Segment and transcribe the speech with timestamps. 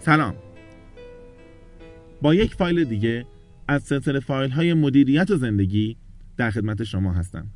[0.00, 0.34] سلام.
[2.22, 3.26] با یک فایل دیگه
[3.68, 5.96] از سلسله فایل های مدیریت زندگی
[6.36, 7.46] در خدمت شما هستم.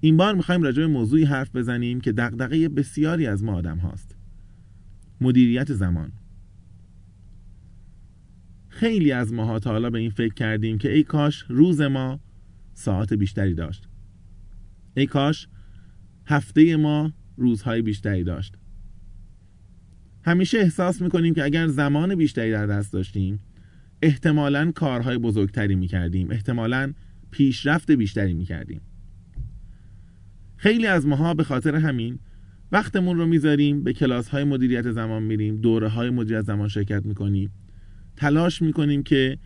[0.00, 4.16] این بار می‌خوایم راجع به موضوعی حرف بزنیم که دغدغه بسیاری از ما آدم هاست.
[5.20, 6.12] مدیریت زمان.
[8.68, 12.20] خیلی از ماها تا حالا به این فکر کردیم که ای کاش روز ما
[12.74, 13.88] ساعت بیشتری داشت.
[14.96, 15.48] ای کاش
[16.26, 18.56] هفته ما روزهای بیشتری داشت.
[20.24, 23.40] همیشه احساس می‌کنیم که اگر زمان بیشتری در دست داشتیم
[24.02, 26.30] احتمالا کارهای بزرگتری می‌کردیم.
[26.30, 26.92] احتمالا
[27.30, 28.80] پیشرفت بیشتری می‌کردیم.
[30.56, 32.18] خیلی از ماها به خاطر همین
[32.72, 37.50] وقتمون رو می‌ذاریم به کلاس های مدیریت زمان میریم دوره های مدیریت زمان شرکت می‌کنیم.
[38.16, 39.38] تلاش می‌کنیم که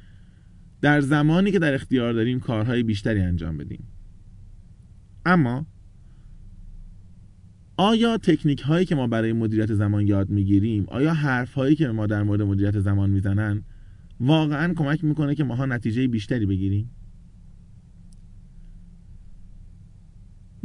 [0.80, 3.88] در زمانی که در اختیار داریم کارهای بیشتری انجام بدیم.
[5.27, 5.66] اما
[7.77, 12.06] آیا تکنیک هایی که ما برای مدیریت زمان یاد می‌گیریم آیا حرف هایی که ما
[12.06, 13.62] در مورد مدیریت زمان می‌زنن
[14.20, 16.91] واقعا کمک می‌کنه که ماها نتیجه بیشتری بگیریم؟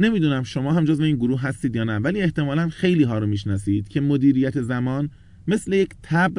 [0.00, 3.88] نمی‌دونم شما هم جزو این گروه هستید یا نه ولی احتمالا خیلی ها رو می‌شناسید
[3.88, 5.10] که مدیریت زمان
[5.48, 6.32] مثل یک تب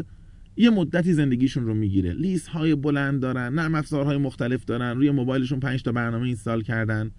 [0.57, 2.13] یه مدتی زندگیشون رو می‌گیره.
[2.13, 7.11] لیست های بلند دارن نرم افزارهای مختلف دارن روی موبایلشون 5 تا برنامه اینستال کردن.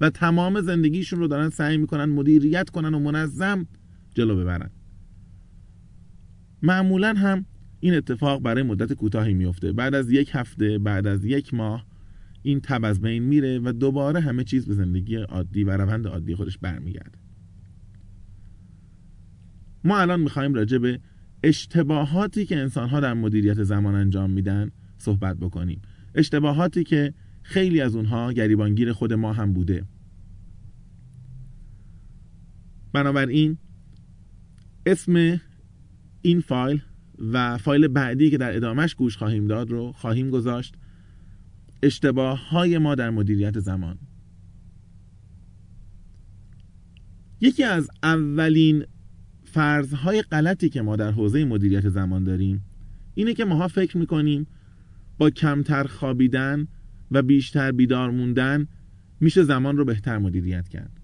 [0.00, 3.66] و تمام زندگیشون رو دارن سعی می‌کنن مدیریت کنن و منظم
[4.14, 4.70] جلو ببرن.
[6.62, 7.44] معمولا هم
[7.80, 11.86] این اتفاق برای مدت کوتاهی میفته بعد از یک هفته بعد از یک ماه
[12.42, 16.34] این تب از بین میره و دوباره همه چیز به زندگی عادی و روند عادی
[16.34, 17.18] خودش برمیگرده.
[19.84, 21.00] ما الان می‌خوایم راجع به
[21.42, 25.82] اشتباهاتی که انسانها در مدیریت زمان انجام میدن صحبت بکنیم.
[26.14, 27.14] اشتباهاتی که
[27.50, 29.84] خیلی از اونها گریبانگیر خود ما هم بوده.
[32.92, 33.58] بنابراین
[34.86, 35.40] اسم
[36.22, 36.82] این فایل
[37.32, 40.74] و فایل بعدی که در ادامش گوش خواهیم داد رو خواهیم گذاشت.
[41.82, 43.98] اشتباه های ما در مدیریت زمان.
[47.40, 48.84] یکی از اولین
[49.44, 52.64] فرضهای غلطی که ما در حوزه مدیریت زمان داریم
[53.14, 54.46] اینه که ماها فکر می‌کنیم
[55.18, 56.68] با کمتر خوابیدن
[57.10, 58.66] و بیشتر بیدار موندن
[59.20, 61.00] میشه زمان رو بهتر مدیریت کرد.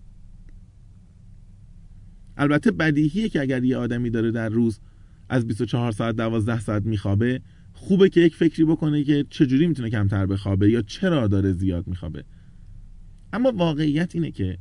[2.37, 4.81] البته بدیهیه که اگر یه آدمی داره در روز
[5.29, 7.41] از 24 ساعت 12 ساعت میخوابه
[7.73, 12.25] خوبه که یک فکری بکنه که چجوری می‌تونه کمتر بخوابه یا چرا داره زیاد میخوابه.
[13.33, 14.59] اما واقعیت اینه که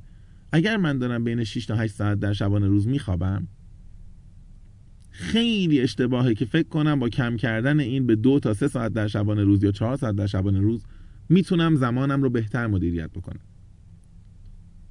[0.51, 3.47] اگر من دارم بین 6 تا 8 ساعت در شبانه روز میخوابم
[5.09, 9.07] خیلی اشتباهه که فکر کنم با کم کردن این به دو تا سه ساعت در
[9.07, 10.84] شبانه روز یا چهار ساعت در شبانه روز
[11.29, 13.41] می‌تونم زمانم رو بهتر مدیریت بکنم.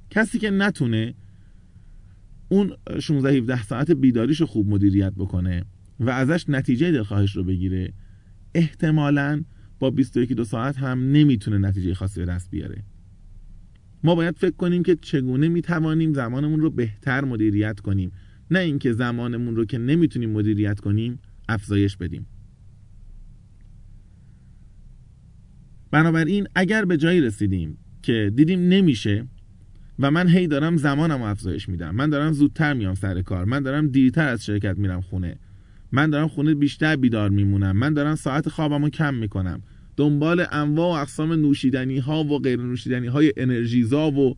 [0.09, 1.13] کسی که نتونه
[2.49, 5.65] اون 16 17 ساعت بیداریش رو خوب مدیریت بکنه
[5.99, 7.93] و ازش نتیجه دلخواهش رو بگیره
[8.53, 9.43] احتمالا
[9.79, 12.83] با 21 دو ساعت هم نمی‌تونه نتیجه خاصی به دست بیاره.
[14.03, 18.11] ما باید فکر کنیم که چگونه می‌توانیم زمانمون رو بهتر مدیریت کنیم.
[18.51, 21.19] نه اینکه زمانمون رو که نمی‌تونیم مدیریت کنیم
[21.49, 22.27] افزایش بدیم.
[25.95, 29.27] بنابراین اگر به جایی رسیدیم که دیدیم نمیشه
[29.99, 33.87] و من هی دارم زمانم افزایش میدم من دارم زودتر میام سر کار من دارم
[33.87, 35.37] دیرتر از شرکت میرم خونه
[35.91, 39.61] من دارم خونه بیشتر بیدار میمونم من دارم ساعت خوابم رو کم می‌کنم
[39.97, 44.37] دنبال انواع و اقسام نوشیدنی ها و غیر نوشیدنی های انرژیزا و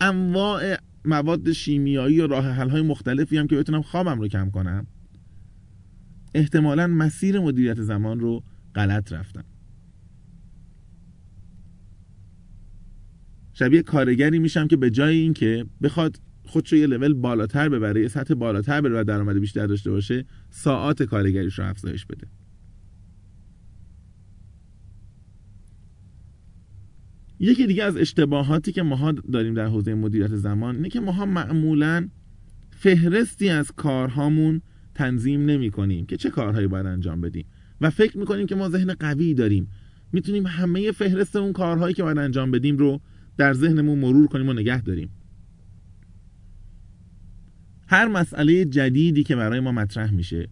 [0.00, 4.86] انواع مواد شیمیایی و راه حل های مختلفی هم که بتونم خوابم رو کم کنم
[6.34, 8.42] احتمالا مسیر مدیریت زمان رو
[8.74, 9.44] غلط رفتم.
[13.58, 18.34] شبیه کارگری میشم که به جای اینکه بخواد خودش یه لول بالاتر ببره یه سطح
[18.34, 22.26] بالاتر بره و درآمد بیشتر داشته باشه ساعات کارگریش رو افزایش بده.
[27.40, 32.08] یکی دیگه از اشتباهاتی که ماها داریم در حوزه مدیریت زمان اینه که ماها معمولا
[32.70, 34.62] فهرستی از کارهامون
[34.94, 37.46] تنظیم نمی کنیم که چه کارهایی باید انجام بدیم
[37.80, 39.68] و فکر می‌کنیم که ما ذهن قوی داریم.
[40.12, 43.00] می‌تونیم همه فهرست اون کارهایی که باید انجام بدیم رو
[43.36, 45.10] در ذهنمون مرور کنیم و نگه داریم.
[47.86, 50.48] هر مسئله جدیدی که برای ما مطرح میشه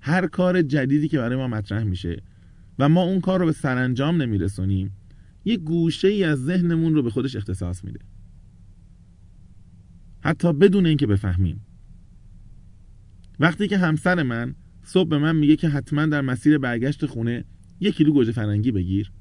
[0.00, 2.22] هر کار جدیدی که برای ما مطرح میشه
[2.78, 4.90] و ما اون کار رو به سرانجام نمیرسونیم
[5.44, 8.00] یه گوشه ای از ذهنمون رو به خودش اختصاص میده.
[10.20, 11.60] حتی بدون اینکه بفهمیم.
[13.40, 17.44] وقتی که همسر من صبح به من میگه که حتما در مسیر برگشت خونه
[17.80, 19.12] یک کیلو گوجه فرنگی بگیر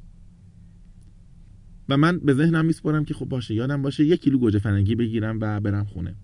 [1.90, 5.38] و من به ذهنم میسپرم که خب باشه یادم باشه یک کیلو گوجه فرنگی بگیرم
[5.42, 6.16] و برم خونه.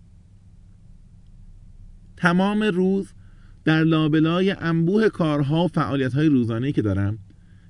[2.17, 3.13] تمام روز
[3.63, 7.17] در لابلای انبوه کارها و فعالیت های روزانه که دارم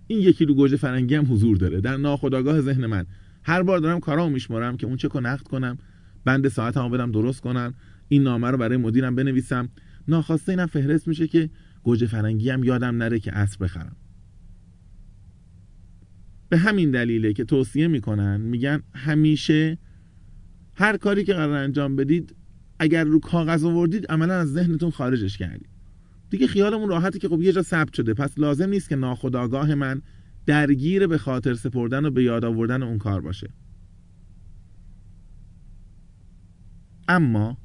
[0.08, 1.82] این یکی کیلو گوجه فرنگی هم حضور داره.
[1.82, 3.06] در ناخودآگاه ذهن من
[3.44, 5.78] هر بار دارم کارامو میشمارم که اون چه کو نقد کنم
[6.26, 7.74] بند ساعتمو بدم درست کنم
[8.08, 9.70] این نامه رو برای مدیرم بنویسم.
[10.08, 11.50] ناخواسته اینم فهرست میشه که
[11.84, 13.96] گوجه فرنگی هم یادم نره که عصر بخرم.
[16.50, 19.78] به همین دلیله که توصیه می‌کنن میگن همیشه
[20.74, 22.36] هر کاری که قرار انجام بدید
[22.80, 25.70] اگر رو کاغذ آوردید عملا از ذهنتون خارجش کردید.
[26.30, 28.14] دیگه خیالمون راحته که خب یه جا ثبت شده.
[28.14, 30.02] پس لازم نیست که ناخودآگاه من
[30.46, 33.50] درگیر به خاطر سپردن و به یاد آوردن اون کار باشه.
[37.08, 37.58] اما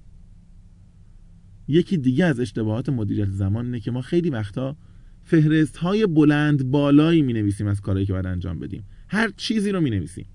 [1.69, 4.76] یکی دیگه از اشتباهات مدیریت زمان اینه که ما خیلی وقتا
[5.24, 8.84] فهرست های بلند بالایی می نویسیم از کارهایی که باید انجام بدیم.
[9.08, 10.26] هر چیزی رو می نویسیم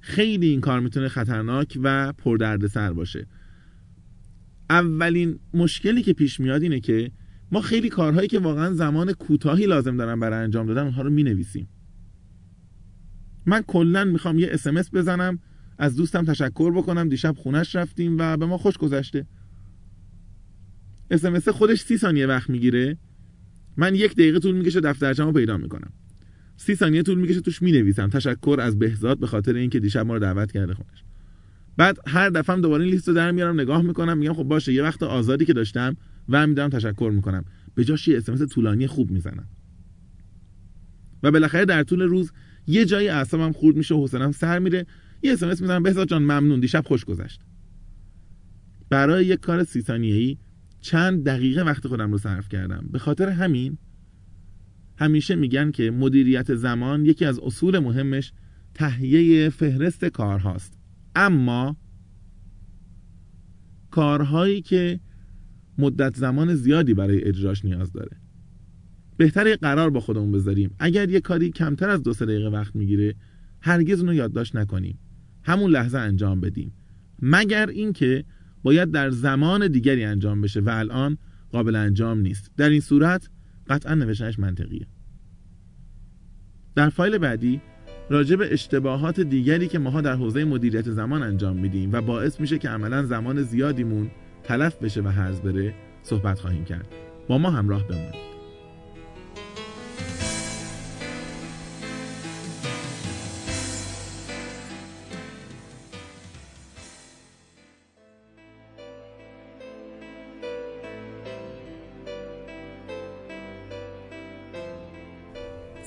[0.00, 3.26] خیلی این کار می‌تونه خطرناک و پردردسر باشه.
[4.70, 7.10] اولین مشکلی که پیش میاد اینه که
[7.52, 11.22] ما خیلی کارهایی که واقعا زمان کوتاهی لازم دارن برای انجام دادن اونها رو می
[11.22, 11.68] نویسیم
[13.46, 15.38] من کلا می‌خوام یه اسمس بزنم
[15.78, 19.26] از دوستم تشکر بکنم دیشب خونش رفتیم و به ما خوش گذشته.
[21.12, 22.96] اسمس خودش سی ثانیه وقت می‌گیره.
[23.76, 25.92] من یک دقیقه طول می‌کشه دفترچه‌مو پیدا می‌کنم.
[26.56, 28.08] سی ثانیه طول می‌کشه توش می‌نویسم.
[28.08, 31.04] تشکر از بهزاد به خاطر اینکه دیشب ما رو دعوت کرده خونش.
[31.76, 34.82] بعد هر دفعه دوباره این لیست رو در میارم نگاه می‌کنم میگم خب باشه یه
[34.82, 35.96] وقت آزادی که داشتم
[36.28, 37.44] و میدارم تشکر می‌کنم.
[37.74, 39.48] به جاش یه اسمس طولانی خوب می‌زنم.
[41.22, 42.32] و بالاخره در طول روز
[42.66, 44.86] یه جایی اعصابم خورد میشه و حوصله‌ام سر میره.
[45.22, 45.82] یه اسمس می‌زنم.
[45.82, 46.60] بهزاد جان ممنون.
[46.60, 47.40] دیشب خوش گذشت.
[48.90, 50.38] برای یک کار سی ثانیه‌ای
[50.82, 52.88] چند دقیقه وقت خودم رو صرف کردم.
[52.90, 53.78] به خاطر همین
[54.96, 58.32] همیشه میگن که مدیریت زمان یکی از اصول مهمش
[58.74, 60.78] تهیه فهرست کارهاست.
[61.14, 61.76] اما
[63.90, 65.00] کارهایی که
[65.78, 68.16] مدت زمان زیادی برای اجراش نیاز داره.
[69.16, 70.74] بهتره قرار با خودمون بذاریم.
[70.78, 73.14] اگر یه کاری کمتر از دو سه دقیقه وقت می‌گیره
[73.60, 74.98] هرگز اونو یادداشت نکنیم.
[75.42, 76.72] همون لحظه انجام بدیم.
[77.22, 78.24] مگر اینکه
[78.62, 81.18] باید در زمان دیگری انجام بشه و الان
[81.50, 82.50] قابل انجام نیست.
[82.56, 83.28] در این صورت
[83.68, 84.86] قطعا نوشتنش منطقیه.
[86.74, 87.60] در فایل بعدی
[88.10, 92.58] راجع به اشتباهات دیگری که ماها در حوزه مدیریت زمان انجام میدیم و باعث میشه
[92.58, 94.10] که عملا زمان زیادیمون
[94.44, 96.88] تلف بشه و هرز بره صحبت خواهیم کرد.
[97.28, 98.31] با ما همراه بمونید.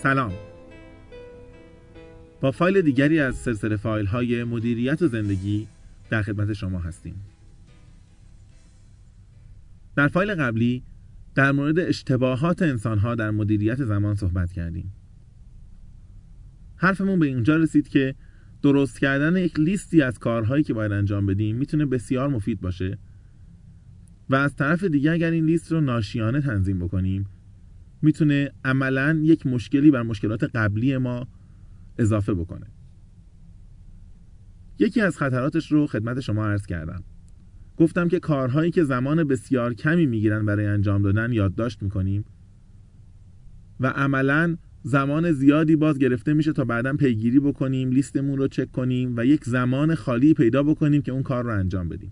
[0.06, 0.34] سلام.
[2.42, 5.68] با فایل دیگری از سلسله فایل های مدیریت و زندگی
[6.10, 7.16] در خدمت شما هستیم.
[9.96, 10.84] در فایل قبلی
[11.36, 14.94] در مورد اشتباهات انسان ها در مدیریت زمان صحبت کردیم.
[16.76, 18.16] حرفمون به اینجا رسید که
[18.62, 22.98] درست کردن یک لیستی از کارهایی که باید انجام بدیم می‌تونه بسیار مفید باشه
[24.30, 27.26] و از طرف دیگه اگر این لیست رو ناشیانه تنظیم بکنیم
[28.06, 31.28] می‌تونه عملا یک مشکلی بر مشکلات قبلی ما
[31.98, 32.68] اضافه بکنه.
[34.80, 37.04] یکی از خطراتش رو خدمت شما عرض کردم.
[37.78, 42.26] گفتم که کارهایی که زمان بسیار کمی می‌گیرن برای انجام دادن یادداشت می‌کنیم
[43.80, 49.14] و عملا زمان زیادی باز گرفته میشه تا بعدا پیگیری بکنیم لیستمون رو چک کنیم
[49.18, 52.12] و یک زمان خالی پیدا بکنیم که اون کار رو انجام بدیم.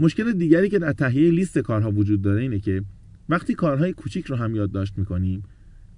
[0.00, 2.82] مشکل دیگری که در تهیه لیست کارها وجود داره اینه که
[3.28, 5.42] وقتی کارهای کوچیک رو هم یادداشت می‌کنیم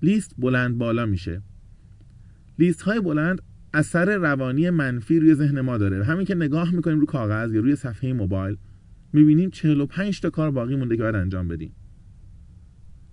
[0.03, 1.43] لیست بلند بالا میشه.
[2.59, 3.43] لیست های بلند
[3.75, 6.05] اثر روانی منفی روی ذهن ما داره.
[6.05, 8.57] همین که نگاه می‌کنیم رو کاغذ یا روی صفحه موبایل
[9.13, 11.75] می‌بینیم 45 تا کار باقی مونده که باید انجام بدیم.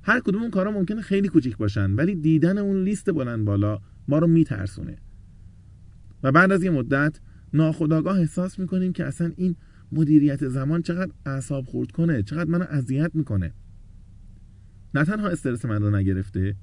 [0.01, 4.19] هر کدوم اون کارا ممکنه خیلی کوچیک باشن ولی دیدن اون لیست بلند بالا ما
[4.19, 4.97] رو میترسونه.
[6.23, 7.19] و بعد از یه مدت
[7.53, 9.55] ناخداگاه احساس می‌کنیم که اصلا این
[9.91, 13.53] مدیریت زمان چقدر اعصاب خورد کنه چقدر منو اذیت می‌کنه.
[14.93, 16.55] نه تنها استرس من رو نگرفته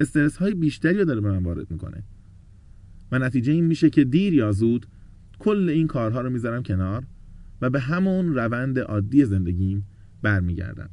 [0.00, 2.02] استرس های بیشتری رو داره به من وارد می‌کنه.
[3.12, 4.86] و نتیجه این میشه که دیر یا زود
[5.38, 7.04] کل این کارها رو می‌ذارم کنار
[7.60, 9.86] و به همون روند عادی زندگیم
[10.22, 10.90] برمیگردم.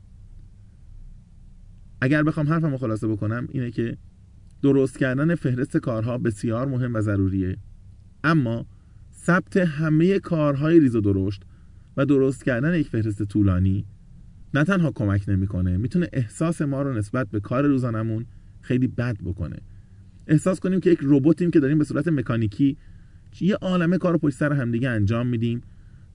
[2.02, 3.98] اگر بخوام حرفم رو خلاصه بکنم اینه که
[4.62, 7.58] درست کردن فهرست کارها بسیار مهم و ضروریه.
[8.24, 8.66] اما
[9.14, 11.44] ثبت همه کارهای ریز و درشت
[12.00, 13.86] و درست کردن یک فهرست طولانی
[14.54, 18.26] نه تنها کمک نمی‌کنه می‌تونه احساس ما رو نسبت به کار روزانمون
[18.62, 19.58] خیلی بد بکنه.
[20.28, 22.78] احساس کنیم که یک رباتیم که داریم به صورت مکانیکی
[23.42, 25.62] یه عالمه کار پشت سر همدیگه انجام میدیم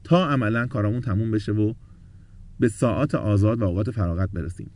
[0.05, 1.75] تا عملا کارامون تموم بشه و
[2.61, 4.71] به ساعات آزاد و اوقات فراغت برسیم.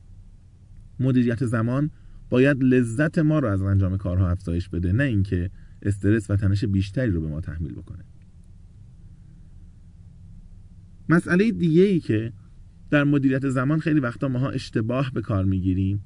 [1.00, 1.90] مدیریت زمان
[2.30, 5.50] باید لذت ما رو از انجام کارها افزایش بده نه اینکه
[5.82, 8.04] استرس و تنش بیشتری رو به ما تحمیل بکنه.
[11.08, 12.32] مسئله دیگه ای که
[12.90, 16.04] در مدیریت زمان خیلی وقتا ماها اشتباه به کار می‌گیریم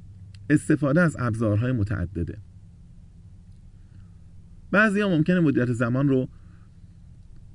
[0.50, 2.38] استفاده از ابزارهای متعدده.
[4.70, 6.28] بعضی ها ممکنه مدیریت زمان رو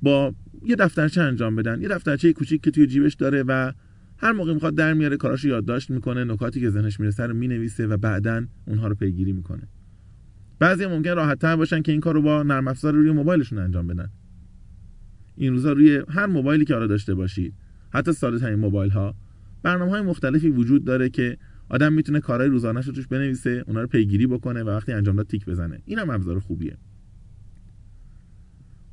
[0.02, 0.36] با
[0.66, 3.72] یه دفترچه انجام بدن یه دفترچه کوچیک که توی جیبش داره و
[4.18, 7.98] هر موقع می‌خواد در میاره کاراشو یادداشت می‌کنه نکاتی که ذهنش می‌رسه رو می‌نویسه و
[7.98, 9.68] بعدا اونها رو پیگیری می‌کنه.
[10.60, 13.88] بعضی ممکن راحت تر باشن که این کار رو با نرم افزار روی موبایلشون انجام
[13.88, 14.10] بدن.
[15.38, 17.54] این روزا روی هر موبایلی که حالا داشته باشید
[17.90, 19.16] حتی ساده ترین موبایل ها
[19.64, 21.38] برنامه های مختلفی وجود داره که
[21.70, 25.28] آدم می‌تونه کارهای روزانه‌اش رو توش بنویسه اونا رو پیگیری بکنه و وقتی انجام داد
[25.28, 25.82] تیک بزنه.
[25.86, 26.78] اینم ابزار خوبیه.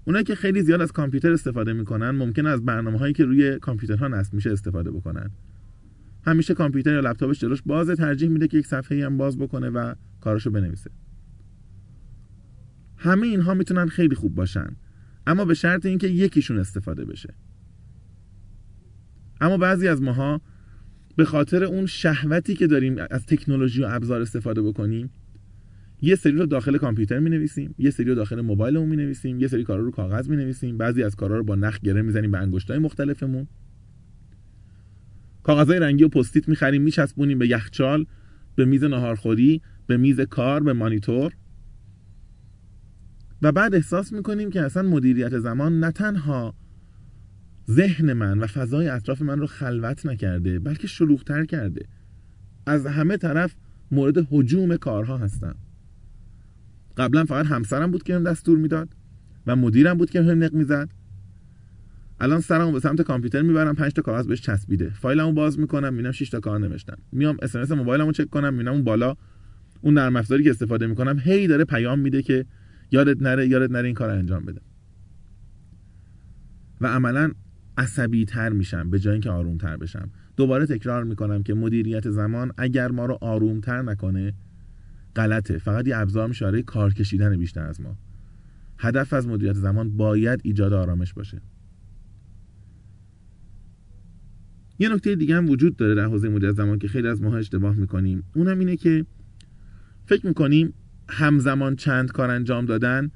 [0.05, 4.09] اونایی که خیلی زیاد از کامپیوتر استفاده می‌کنن ممکن از برنامه هایی که روی کامپیوترها
[4.09, 5.31] نصب میشه استفاده بکنن.
[6.27, 9.95] همیشه کامپیوتر یا لپتاپش جلوش بازه ترجیح میده که یک صفحه هم باز بکنه و
[10.21, 10.91] کاراشو بنویسه.
[12.97, 14.77] همه اینها می‌تونن خیلی خوب باشن.
[15.27, 17.35] اما به شرط اینکه یکیشون استفاده بشه.
[19.41, 20.41] اما بعضی از ماها
[21.17, 25.11] به خاطر اون شهوتی که داریم از تکنولوژی و ابزار استفاده بکنیم
[26.03, 29.49] یه سری رو داخل کامپیوتر می نویسیم یه سری رو داخل موبایلمون می نویسیم یه
[29.49, 32.39] سری کارا رو کاغذ می نویسیم بعضی از کارا رو با نخ گره می‌زنیم به
[32.39, 33.47] انگشتای مختلفمون.
[35.43, 38.07] کاغذهای رنگی و پستیت می‌خریم میچسبونیم به یخچال
[38.57, 41.33] به میز ناهارخوری به میز کار به مانیتور.
[43.45, 46.55] و بعد احساس می‌کنیم که اصلا مدیریت زمان نه تنها
[47.71, 51.87] ذهن من و فضای اطراف من رو خلوت نکرده بلکه شلوغتر کرده.
[52.67, 53.55] از همه طرف
[53.91, 55.57] مورد حجوم کارها هستم.
[56.97, 58.89] قبلا فقط همسرم بود که هم دستور می‌داد
[59.47, 60.89] و مدیرم بود که هم نق می‌زد.
[62.21, 64.91] الان سرمو به سمت کامپیوتر می‌برم 5 تا کاغذ بهش چسبیده.
[64.91, 68.73] فایلمو باز می‌کنم می‌بینم 6 تا کار نوشتم میام اس ام موبایلمو چک کنم می‌بینم
[68.73, 69.17] اون بالا
[69.81, 72.47] اون نرم افزاری که استفاده می‌کنم هی داره پیام میده که
[72.91, 74.61] یادت نره یادت نره این کار انجام بده.
[76.81, 77.33] و عملا
[77.79, 80.11] عصبی تر میشم به جای اینکه آروم تر بشم.
[80.37, 84.35] دوباره تکرار می‌کنم که مدیریت زمان اگر ما رو آروم تر نکنه
[85.17, 85.59] غلطه.
[85.59, 87.99] فقط یه ابزار میشه کار کشیدن بیشتر از ما.
[88.79, 91.43] هدف از مدیریت زمان باید ایجاد آرامش باشه.
[94.79, 97.77] یه نکته دیگه هم وجود داره در حوزه مدیریت زمان که خیلی از ماها اشتباه
[97.77, 98.23] می‌کنیم.
[98.35, 99.07] اونم اینه که
[100.07, 100.75] فکر می‌کنیم
[101.09, 103.11] همزمان چند کار انجام دادن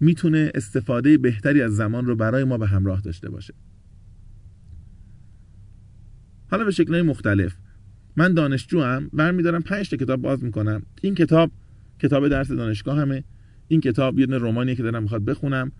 [0.00, 3.54] می‌تونه استفاده بهتری از زمان رو برای ما به همراه داشته باشه.
[6.50, 7.56] حالا به شکلهای مختلف.
[8.16, 10.82] من دانشجو هم برمیدارم 5 تا کتاب باز می‌کنم.
[11.02, 11.50] این کتاب
[11.98, 13.24] کتاب درس دانشگاه همه
[13.68, 15.72] این کتاب یه دونه رمانیه که دارم می‌خواد بخونم.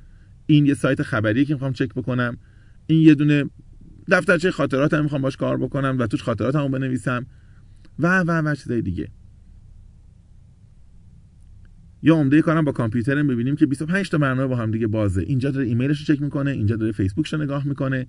[0.46, 2.38] این یه سایت خبری که می‌خوام چک بکنم.
[2.86, 3.44] این یه دونه
[4.08, 7.26] دفترچه خاطرات هم می‌خوام باش کار بکنم و توش خاطراتمو بنویسم
[7.98, 9.08] و و و چیزای دیگه.
[12.06, 15.22] یا عمده کارم با کامپیوتر ببینیم که 25 تا برنامه با هم دیگه بازه.
[15.22, 18.06] اینجا داره ایمیلش رو چک می‌کنه اینجا داره فیسبوکش رو نگاه می‌کنه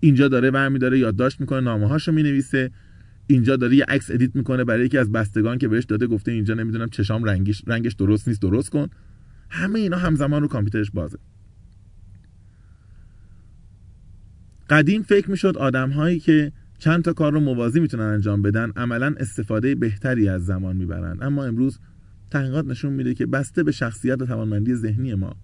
[0.00, 2.70] اینجا داره برمی داره یادداشت می‌کنه نامه هاشو می‌نویسه
[3.26, 6.54] اینجا داره یه عکس ادیت می‌کنه برای یکی از بستگان که بهش داده گفته اینجا
[6.54, 8.88] نمی‌دونم چشام رنگش رنگش درست نیست درست کن.
[9.50, 11.18] همه اینا همزمان رو کامپیوترش بازه.
[14.70, 19.14] قدیم فکر می‌شد آدم هایی که چند تا کار رو موازی می‌تونن انجام بدن عملا
[19.18, 21.18] استفاده بهتری از زمان می‌برن.
[21.20, 21.78] اما امروز
[22.30, 25.36] تحقیقات نشون میده که بسته به شخصیت و توانمندی ذهنی ما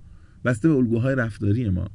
[0.45, 1.91] بسته به الگوهای رفتاری ما.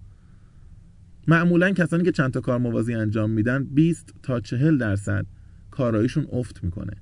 [1.28, 5.26] معمولا کسانی که چند تا کار موازی انجام میدن 20 تا 40 درصد
[5.72, 6.94] کارایشون افت می‌کنه.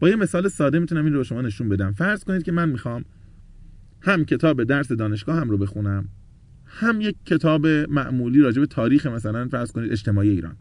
[0.00, 1.92] با یه مثال ساده می‌تونم این رو به شما نشون بدم.
[1.92, 3.04] فرض کنید که من می‌خوام
[4.00, 6.08] هم کتاب درس دانشگاه هم رو بخونم
[6.66, 10.56] هم یک کتاب معمولی راجع به تاریخ مثلا فرض کنید اجتماعی ایران.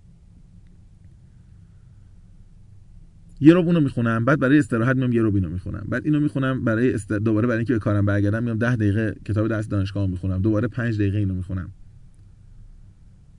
[3.44, 5.86] یه رو اونو می‌خونم بعد برای استراحت میام یه رو اینو می‌خونم.
[5.90, 7.14] بعد اینو می‌خونم برای است...
[7.14, 10.42] دوباره برای اینکه به کارم برگردم میام 10 دقیقه کتاب درس دانشگاه می‌خونم.
[10.42, 11.70] دوباره 5 دقیقه اینو می‌خونم.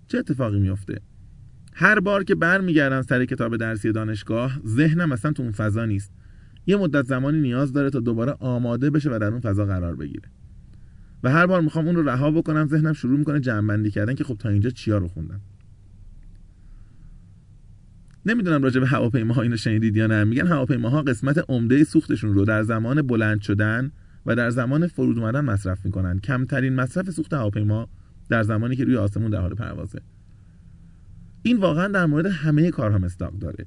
[0.09, 1.01] چه اتفاقی میفته
[1.75, 6.13] هر بار که برمیگردم سر کتاب درسی دانشگاه ذهنم اصلا تو اون فضا نیست.
[6.67, 10.29] یه مدت زمانی نیاز داره تا دوباره آماده بشه و در اون فضا قرار بگیره.
[11.23, 14.37] و هر بار می‌خوام اون رو رها بکنم ذهنم شروع می‌کنه جمع کردن که خب
[14.39, 15.41] تا اینجا چیا رو خوندم.
[18.27, 20.25] نمی‌دونم راجع به هواپیماها اینو شنیدید یا نه.
[20.25, 23.91] میگن هواپیماها قسمت عمده سوختشون رو در زمان بلند شدن
[24.27, 26.19] و در زمان فرود اومدن مصرف می‌کنن.
[26.19, 27.89] کمترین مصرف سوخت هواپیما
[28.29, 30.01] در زمانی که روی آسمون در حال پروازه.
[31.43, 33.67] این واقعا در مورد همه کارها مستاق داره.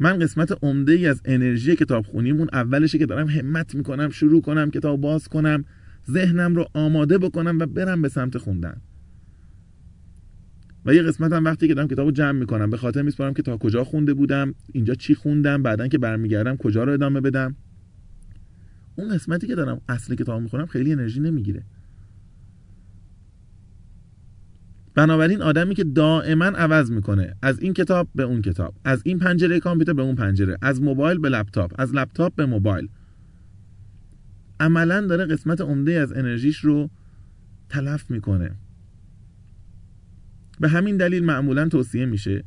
[0.00, 4.42] من قسمت عمده ای از انرژی کتاب خونیم اون اولشه که دارم همت می‌کنم شروع
[4.42, 5.64] کنم کتاب باز کنم
[6.10, 8.80] ذهنم رو آماده بکنم و برم به سمت خوندن.
[10.84, 13.56] و یه قسمت هم وقتی که دارم کتابو جمع می‌کنم به خاطر میسپارم که تا
[13.56, 17.56] کجا خونده بودم اینجا چی خوندم بعدا که برمیگردم کجا رو ادامه بدم.
[18.96, 21.62] اون قسمتی که دارم اصل کتاب می‌خونم خیلی انرژی نمی‌گیره.
[24.94, 29.60] بنابراین آدمی که دائما عوض می‌کنه از این کتاب به اون کتاب از این پنجره
[29.60, 32.88] کامپیوتر به اون پنجره از موبایل به لپتاپ از لپتاپ به موبایل.
[34.60, 36.90] عملا داره قسمت عمده از انرژیش رو
[37.68, 38.50] تلف می‌کنه.
[40.60, 42.44] به همین دلیل معمولا توصیه میشه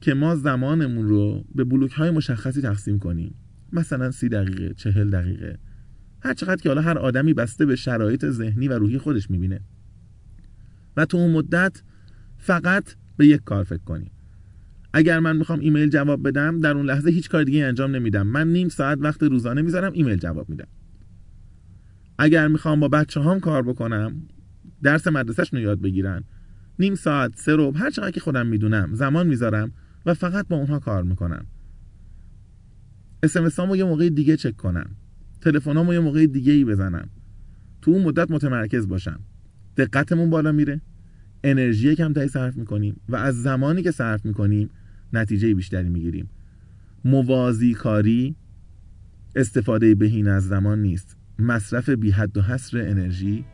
[0.00, 3.34] که ما زمانمون رو به بلوک های مشخصی تقسیم کنیم.
[3.72, 5.58] مثلا سی دقیقه چهل دقیقه.
[6.22, 9.60] هر چقدر که حالا هر آدمی بسته به شرایط ذهنی و روحی خودش می‌بینه.
[10.96, 11.82] و تو اون مدت
[12.38, 14.10] فقط به یک کار فکر کنیم
[14.92, 18.26] اگر من می‌خوام ایمیل جواب بدم در اون لحظه هیچ کار دیگه انجام نمیدم.
[18.26, 20.68] من نیم ساعت وقت روزانه می‌ذارم ایمیل جواب میدم.
[22.18, 24.22] اگر می‌خوام با بچه هام کار بکنم
[24.82, 26.24] درس مدرسهشون رو یاد بگیرن.
[26.82, 29.72] نیم ساعت سه روب هر چقدر که خودم می‌دونم زمان می‌ذارم
[30.06, 31.46] و فقط با اونها کار می‌کنم.
[33.22, 34.90] اسمس یه موقع دیگه چک کنم.
[35.40, 37.08] تلفنامو یه موقع دیگه ای بزنم.
[37.82, 39.20] تو اون مدت متمرکز باشم.
[39.76, 40.80] دقتمون بالا میره.
[41.44, 44.70] انرژی کمتری صرف می‌کنیم و از زمانی که صرف می‌کنیم
[45.12, 46.30] نتیجه بیشتری می‌گیریم.
[47.04, 48.36] موازی کاری
[49.36, 51.16] استفاده بهین از زمان نیست.
[51.38, 53.44] مصرف بی حد و حصر انرژی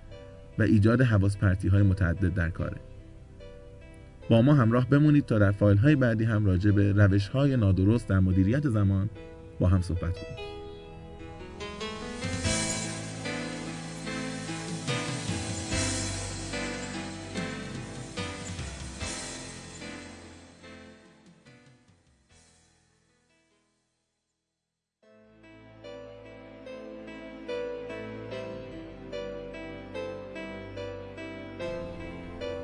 [0.58, 2.87] و ایجاد حواس پرتی های متعدد در کاره.
[4.30, 8.08] با ما همراه بمونید تا در فایل های بعدی هم راجع به روش های نادرست
[8.08, 9.10] در مدیریت زمان
[9.60, 10.48] با هم صحبت کنیم.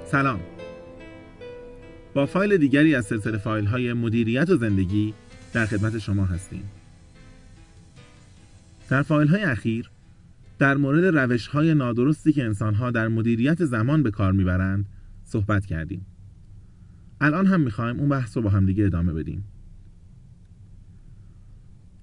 [0.05, 0.54] سلام.
[2.15, 5.15] با فایل دیگری از سلسله فایل های مدیریت و زندگی
[5.53, 6.63] در خدمت شما هستیم.
[8.89, 9.91] در فایل های اخیر
[10.59, 14.87] در مورد روش های نادرستی که انسان ها در مدیریت زمان به کار می‌برند
[15.25, 16.07] صحبت کردیم.
[17.21, 19.45] الان هم می‌خوایم اون بحث رو با هم دیگه ادامه بدیم.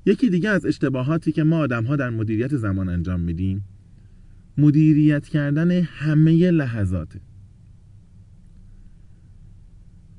[0.06, 3.63] یکی دیگه از اشتباهاتی که ما آدم ها در مدیریت زمان انجام میدیم
[4.58, 7.21] مدیریت کردن همه لحظاته.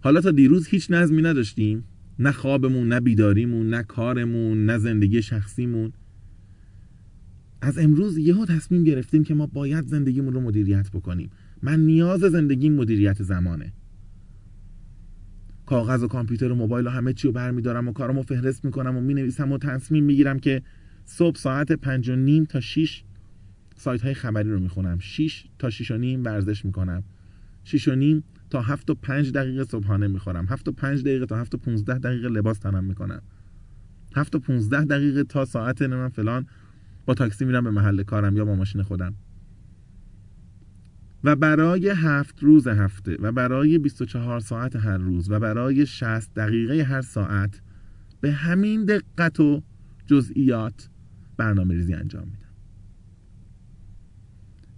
[0.03, 1.85] حالا تا دیروز هیچ نظمی نداشتیم.
[2.19, 5.93] نه خوابمون نه بیداریمون نه کارمون نه زندگی شخصیمون.
[7.61, 11.31] از امروز یهو تصمیم گرفتیم که ما باید زندگیمون رو مدیریت بکنیم.
[11.63, 13.73] من نیاز زندگی مدیریت زمانه.
[15.67, 19.01] کاغذ و کامپیوتر و موبایل و همه چی رو برمیدارم و کارمو فهرست می‌کنم و
[19.01, 20.63] می‌نویسم و تصمیم می‌گیرم که
[21.05, 23.03] صبح ساعت پنج و نیم تا 6
[23.77, 24.99] سایت های خبری رو می‌خونم.
[24.99, 27.03] 6 تا 6 و نیم ورزش می‌کنم.
[27.65, 30.47] 6 و نیم تا 7 و 5 دقیقه صبحانه می‌خورم.
[30.47, 33.23] 7 و 5 دقیقه تا 7 و 15 دقیقه لباس تنم می‌کنم.
[34.17, 36.47] 7 و 15 دقیقه تا ساعت من فلان
[37.07, 39.15] با تاکسی میرم به محل کارم یا با ماشین خودم.
[41.25, 46.83] و برای هفت روز هفته و برای 24 ساعت هر روز و برای 60 دقیقه
[46.83, 47.61] هر ساعت
[48.21, 49.63] به همین دقت و
[50.07, 50.89] جزئیات
[51.37, 52.52] برنامه ریزی انجام میدم.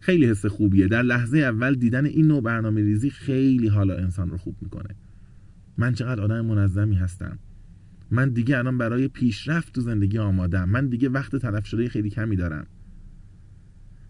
[0.04, 0.88] خیلی حس خوبیه.
[0.88, 4.94] در لحظه اول دیدن این نوع برنامه ریزی خیلی حالا انسان رو خوب می‌کنه.
[5.78, 7.38] من چقدر آدم منظمی هستم.
[8.10, 10.68] من دیگه الان برای پیشرفت تو زندگی آمادم.
[10.68, 12.66] من دیگه وقت تلف شده خیلی کمی دارم.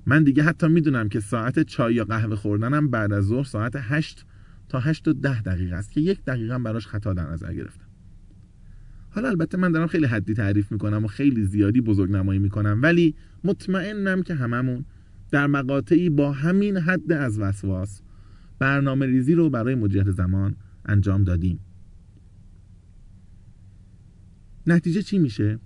[0.07, 4.27] من دیگه حتی می‌دونم که ساعت چای یا قهوه خوردنم بعد از ظهر ساعت 8
[4.69, 7.87] تا 8 و 10 دقیقه است که یک دقیقه براش خطا در نظر گرفتم.
[9.11, 13.15] حالا البته من دارم خیلی حدی تعریف می‌کنم و خیلی زیادی بزرگ نمایی می‌کنم ولی
[13.45, 14.85] مطمئنم که هممون
[15.35, 18.03] در مقاطعی با همین حد از وسواس
[18.59, 21.61] برنامه ریزی رو برای مدیریت زمان انجام دادیم.
[24.66, 25.59] نتیجه چی میشه؟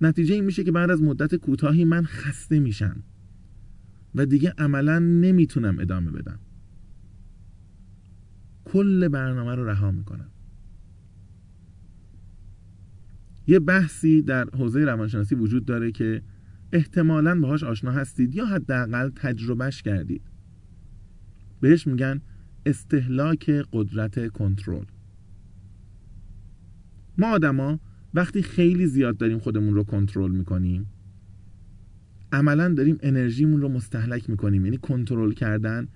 [0.00, 3.02] نتیجه این میشه که بعد از مدت کوتاهی من خسته میشم
[4.14, 6.38] و دیگه عملا نمی‌تونم ادامه بدم.
[8.64, 10.30] کل برنامه رو رها می‌کنم.
[13.46, 16.22] یه بحثی در حوزه روانشناسی وجود داره که
[16.72, 20.22] احتمالا باهاش آشنا هستید یا حداقل تجربهش کردید.
[21.60, 22.20] بهش میگن
[22.66, 24.84] استهلاک قدرت کنترل.
[27.18, 27.80] ما آدما
[28.14, 30.86] وقتی خیلی زیاد داریم خودمون رو کنترل می‌کنیم
[32.32, 34.64] عملا داریم انرژیمون رو مستحلک می‌کنیم.
[34.64, 35.88] یعنی کنترل کردن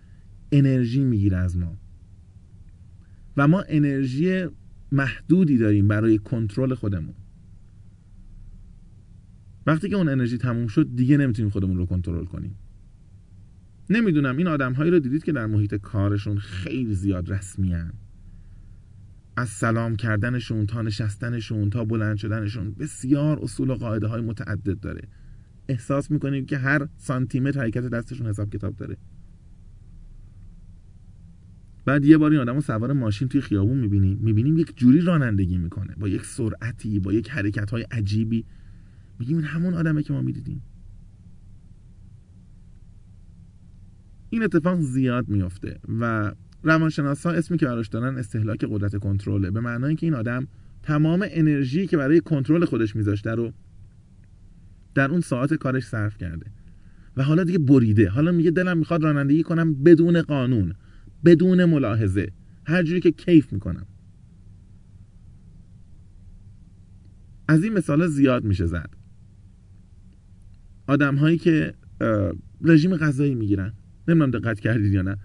[0.52, 1.76] انرژی می‌گیره از ما.
[3.36, 4.46] و ما انرژی
[4.92, 7.14] محدودی داریم برای کنترل خودمون.
[9.66, 12.54] وقتی که اون انرژی تموم شد دیگه نمی‌تونیم خودمون رو کنترل کنیم.
[13.90, 17.92] نمی‌دونم این آدمهایی رو دیدید که در محیط کارشون خیلی زیاد رسمی هن.
[19.36, 25.08] از سلام کردنشون تا نشستنشون تا بلند شدنشون بسیار اصول و قاعده های متعدد داره.
[25.68, 28.96] احساس می‌کنیم که هر سانتیمتر حرکت دستشون حساب کتاب داره.
[31.84, 34.18] بعد یه بار این آدم سوار ماشین توی خیابون می‌بینیم.
[34.22, 35.94] می‌بینیم یک جوری رانندگی می‌کنه.
[35.94, 38.44] با یک سرعتی با یک حرکت های عجیبی.
[39.18, 40.62] میگیم این همون آدمه که ما می‌دیدیم.
[44.30, 49.60] این اتفاق زیاد میفته و روانشناس ها اسمی که براش دارن استهلاک قدرت کنترله به
[49.60, 50.46] معنای که این آدم
[50.82, 53.52] تمام انرژی که برای کنترل خودش میذاشته رو
[54.94, 56.46] در اون ساعت کارش صرف کرده.
[57.16, 58.08] و حالا دیگه بریده.
[58.08, 60.74] حالا میگه دلم می‌خواد رانندگی کنم بدون قانون
[61.24, 62.32] بدون ملاحظه.
[62.66, 63.86] هر جوری که کیف می‌کنم.
[67.48, 69.05] از این مثال زیاد میشه زد.
[70.86, 71.74] آدم هایی که
[72.62, 73.72] رژیم غذایی می‌گیرن.
[74.08, 75.16] نمی‌دونم دقت کردید یا نه.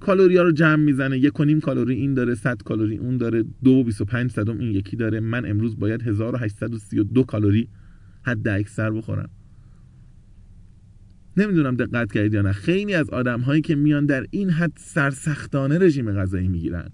[0.00, 1.18] کالری ها رو جمع می‌زنه.
[1.18, 5.20] یک نیم کالری این داره 100 کالری اون داره دو 25 صدم این یکی داره.
[5.20, 7.68] من امروز باید 1832 کالری
[8.22, 9.30] حد اکثر بخورم.
[11.36, 12.52] نمی‌دونم دقت کردید یا نه.
[12.52, 16.88] خیلی از آدم هایی که میان در این حد سرسختانه رژیم غذایی می‌گیرن.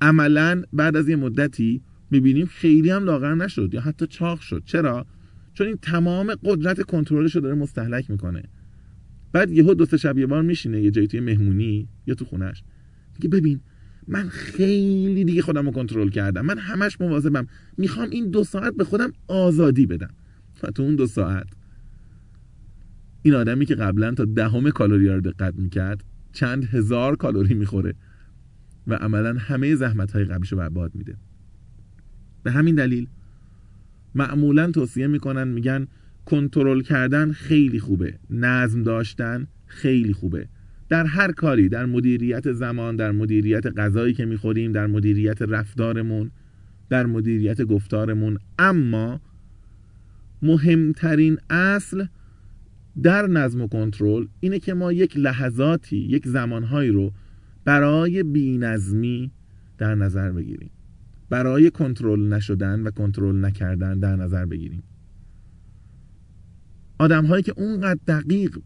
[0.00, 4.62] عملا بعد از یه مدتی می‌بینیم خیلی هم لاغر نشد یا حتی چاق شد.
[4.64, 5.06] چرا؟
[5.54, 8.42] چون این تمام قدرت کنترلش رو داره مستحلک می‌کنه.
[9.32, 12.62] بعد یهو دو سه شب یه بار میشینه یه جایی توی مهمونی یا تو خونش.
[13.14, 13.60] میگه ببین
[14.08, 16.40] من خیلی دیگه خودم رو کنترل کردم.
[16.40, 17.46] من همش مواظبم.
[17.78, 20.10] می‌خوام این دو ساعت به خودم آزادی بدم.
[20.62, 21.46] و تو اون دو ساعت
[23.22, 27.94] این آدمی که قبلا تا دهم کالری رو دقت می‌کرد چند هزار کالری می‌خوره
[28.86, 31.16] و عملا همه زحمت های قبلیش رو برباد میده.
[32.42, 33.08] به همین دلیل
[34.14, 35.86] معمولا توصیه می‌کنن میگن
[36.24, 40.48] کنترل کردن خیلی خوبه نظم داشتن خیلی خوبه.
[40.88, 46.30] در هر کاری در مدیریت زمان در مدیریت غذایی که می‌خوریم در مدیریت رفتارمون
[46.88, 48.38] در مدیریت گفتارمون.
[48.58, 49.20] اما
[50.42, 52.06] مهمترین اصل
[53.02, 57.12] در نظم و کنترل اینه که ما یک لحظاتی یک زمانهایی رو
[57.64, 59.30] برای بینظمی
[59.78, 60.70] در نظر بگیریم.
[61.34, 64.82] برای کنترل نشدن و کنترل نکردن در نظر بگیریم.
[66.98, 68.58] آدم هایی که اونقدر دقیق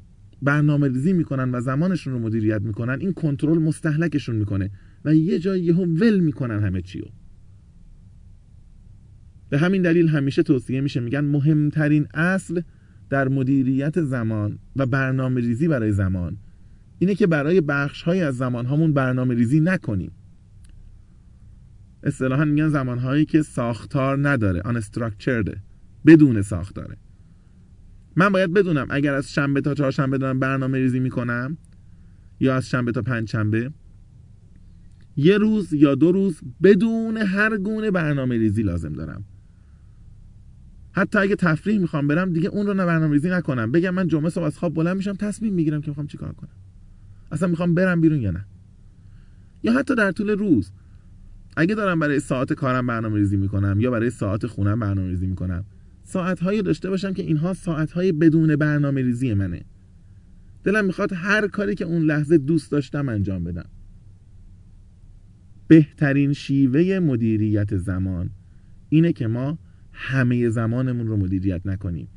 [0.43, 4.71] برنامه ریزی می‌کنن و زمانشون رو مدیریت می‌کنن این کنترل مستحلکشون می‌کنه
[5.05, 7.09] و یه جایی یهو ول می‌کنن همه چی رو
[9.51, 12.61] به همین دلیل همیشه توصیه میشه میگن مهمترین اصل
[13.11, 16.37] در مدیریت زمان و برنامه ریزی برای زمان
[16.99, 20.13] اینه که برای بخش های از زمان هامون برنامه ریزی نکنیم.
[22.03, 24.83] اصطلاحا میگن زمان هایی که ساختار نداره آن
[26.07, 26.97] بدون ساختاره.
[28.17, 31.57] من باید بدونم اگر از شنبه تا چهارشنبه دارم برنامه ریزی می‌کنم
[32.41, 33.73] یا از شنبه تا پنج شنبه
[35.17, 39.25] یه روز یا دو روز بدون هر گونه برنامه ریزی لازم دارم.
[40.93, 43.73] حتی اگه تفریح می‌خوام برم دیگه اون رو نه برنامه ریزی نکنم.
[43.73, 46.51] بگم من جمعه صبح از خواب بلند میشم تصمیم می‌گیرم که می‌خوام چیکار کنم.
[47.33, 48.45] اصلا می‌خوام برم بیرون یا نه.
[49.63, 50.73] یا حتی در طول روز
[51.61, 55.65] اگه دارم برای ساعت کارم برنامه ریزی می‌کنم یا برای ساعت خونم برنامه ریزی می‌کنم
[56.03, 59.65] ساعتهایی داشته باشم که اینها ساعتهای بدون برنامه ریزی منه.
[60.65, 63.65] دلم می‌خواد هر کاری که اون لحظه دوست داشتم انجام بدم.
[65.69, 68.31] بهترین شیوه مدیریت زمان
[68.89, 69.59] اینه که ما
[69.93, 72.09] همه زمانمون رو مدیریت نکنیم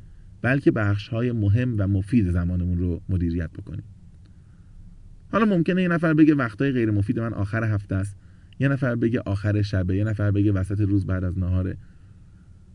[0.42, 3.84] بلکه بخش های مهم و مفید زمانمون رو مدیریت بکنیم.
[5.32, 8.16] حالا ممکنه یه نفر بگه وقتای غیر مفید من آخر هفته است.
[8.62, 11.76] یه نفر بگه آخر شبه یه نفر بگه وسط روز بعد از نهاره.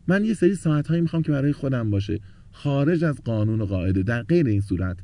[0.08, 2.20] من یه سری ساعت هایی می‌خوام که برای خودم باشه.
[2.52, 4.96] خارج از قانون و قاعده در غیر این صورت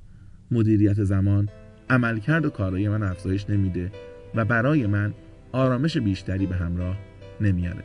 [0.51, 1.49] مدیریت زمان
[1.91, 3.93] عملکرد و کارایی من افزایش نمیده
[4.35, 5.15] و برای من
[5.53, 6.99] آرامش بیشتری به همراه
[7.41, 7.85] نمیاره.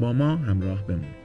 [0.00, 1.17] با ما همراه بمونید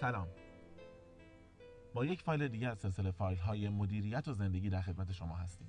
[0.00, 0.28] سلام.
[1.94, 5.68] با یک فایل دیگه از سلسله فایل های مدیریت و زندگی در خدمت شما هستیم.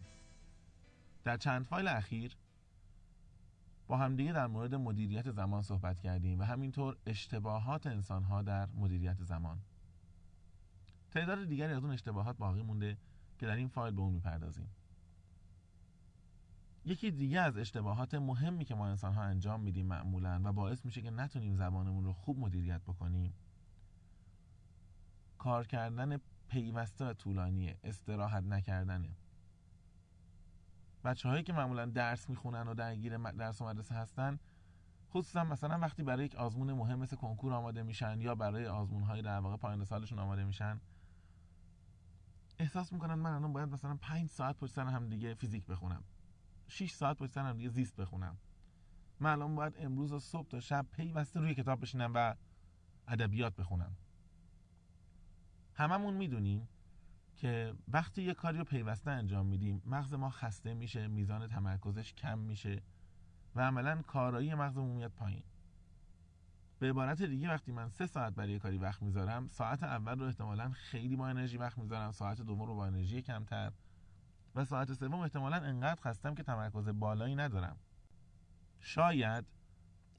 [1.23, 2.37] در چند فایل اخیر
[3.87, 9.23] با همدیگه در مورد مدیریت زمان صحبت کردیم و همینطور اشتباهات انسان ها در مدیریت
[9.23, 9.59] زمان.
[11.11, 12.97] تعداد دیگری از اون اشتباهات باقی مونده
[13.39, 14.69] که در این فایل به اون می‌پردازیم.
[16.85, 21.01] یکی دیگه از اشتباهات مهمی که ما انسان ها انجام میدیم معمولا و باعث میشه
[21.01, 23.33] که نتونیم زمانمون رو خوب مدیریت بکنیم
[25.39, 29.09] کار کردن پیوسته و طولانیه استراحت نکردنه.
[31.03, 34.39] بچه هایی که معمولا درس می‌خونن و درگیر درس و مدرسه هستن
[35.09, 39.21] خصوصا مثلا وقتی برای یک آزمون مهم مثل کنکور آماده میشن یا برای آزمون های
[39.21, 40.81] در واقع پایان سالشون آماده میشن
[42.59, 46.03] احساس می‌کنن من الان باید مثلا 5 ساعت پشت سر هم دیگه فیزیک بخونم.
[46.67, 48.37] 6 ساعت پشت سر هم دیگه زیست بخونم.
[49.19, 52.35] من الان باید امروز و صبح تا شب پیوسته روی کتاب بشینم و
[53.07, 53.95] ادبیات بخونم.
[55.79, 56.67] هممون می‌دونیم
[57.35, 62.39] که وقتی یه کاری رو پیوسته انجام میدیم مغز ما خسته میشه میزان تمرکزش کم
[62.39, 62.81] میشه
[63.55, 65.43] و عملا کارایی مغزمون میاد پایین.
[66.79, 70.69] به عبارت دیگه وقتی من سه ساعت برای کاری وقت می‌ذارم ساعت اول رو احتمالا
[70.69, 73.71] خیلی با انرژی وقت می‌ذارم ساعت دوم رو با انرژی کمتر
[74.55, 77.77] و ساعت سوم احتمالا انقدر خستم که تمرکز بالایی ندارم.
[78.79, 79.45] شاید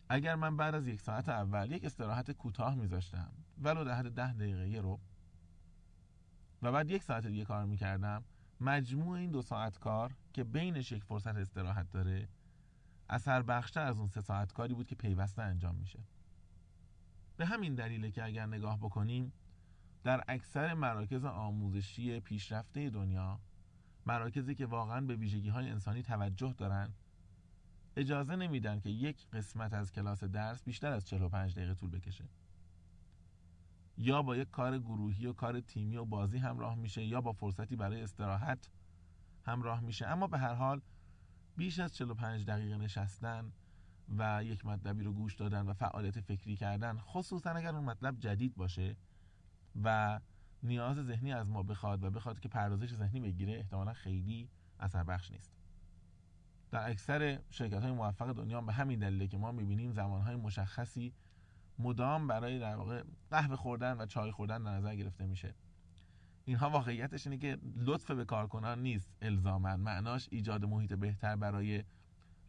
[0.09, 4.33] اگر من بعد از یک ساعت اول یک استراحت کوتاه میذاشتم ولو در حد ده
[4.33, 5.01] دقیقه رو
[6.63, 8.25] و بعد یک ساعت دیگه کار می‌کردم.
[8.61, 12.29] مجموع این دو ساعت کار که بینش یک فرصت استراحت داره
[13.09, 15.99] اثر بخشتر از اون سه ساعت کاری بود که پیوسته انجام میشه.
[17.37, 19.33] به همین دلیله که اگر نگاه بکنیم
[20.05, 23.41] در اکثر مراکز آموزشی پیشرفته دنیا
[24.07, 26.93] مراکزی که واقعا به ویژگی های انسانی توجه دارن
[27.97, 32.25] اجازه نمیدن که یک قسمت از کلاس درس بیشتر از 45 دقیقه طول بکشه.
[34.01, 37.77] یا با یک کار گروهی و کار تیمی و بازی همراه میشه یا با فرصتی
[37.77, 38.71] برای استراحت
[39.45, 40.07] همراه میشه.
[40.07, 40.81] اما به هر حال
[41.57, 43.53] بیش از 45 دقیقه نشستن
[44.19, 48.57] و یک مطلبی رو گوش دادن و فعالیت فکری کردن خصوصا اگر اون مطلب جدید
[48.57, 48.97] باشه
[49.83, 50.21] و
[50.63, 54.49] نیاز ذهنی از ما بخواد و بخواد که پردازش ذهنی بگیره احتمالا خیلی
[54.81, 55.53] اثر بخش نیست.
[56.71, 61.13] در اکثر شرکت های موفق دنیا به همین دلیله که ما می‌بینیم زمان های مشخصی
[61.81, 65.55] مدام برای در واقع قهوه خوردن و چای خوردن در نظر گرفته میشه.
[66.45, 69.77] اینها واقعیتش اینه که لطف به کارکنان نیست الزاما.
[69.77, 71.85] معناش ایجاد محیط بهتر برای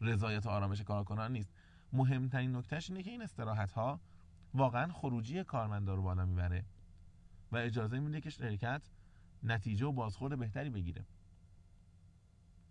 [0.01, 1.53] رضایت و آرامش کارکنان نیست.
[1.93, 3.99] مهمترین نکتهش اینه که این استراحت ها
[4.53, 6.65] واقعا خروجی کارمندا رو بالا می‌بره
[7.51, 8.81] و اجازه میده که شرکت
[9.43, 11.05] نتیجه و بازخورد بهتری بگیره.